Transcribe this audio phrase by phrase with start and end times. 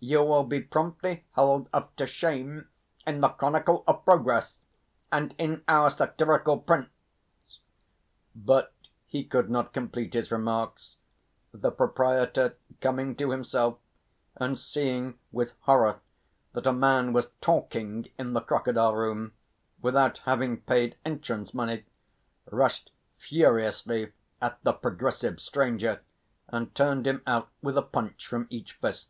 [0.00, 2.68] You will be promptly held up to shame
[3.06, 4.58] in the Chronicle of Progress
[5.10, 6.90] and in our satirical prints...."
[8.36, 8.74] But
[9.06, 10.96] he could not complete his remarks;
[11.50, 13.78] the proprietor coming to himself,
[14.36, 16.00] and seeing with horror
[16.52, 19.32] that a man was talking in the crocodile room
[19.80, 21.84] without having paid entrance money,
[22.52, 24.12] rushed furiously
[24.42, 26.02] at the progressive stranger
[26.48, 29.08] and turned him out with a punch from each fist.